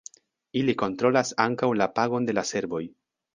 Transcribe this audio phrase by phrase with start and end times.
[0.61, 2.83] Ili kontrolas ankaŭ la pagon de la servoj.